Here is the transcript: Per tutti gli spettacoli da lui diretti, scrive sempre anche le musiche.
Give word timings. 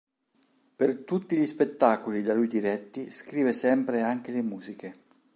Per 0.75 1.03
tutti 1.03 1.37
gli 1.37 1.45
spettacoli 1.45 2.23
da 2.23 2.33
lui 2.33 2.47
diretti, 2.47 3.11
scrive 3.11 3.53
sempre 3.53 4.01
anche 4.01 4.31
le 4.31 4.41
musiche. 4.41 4.95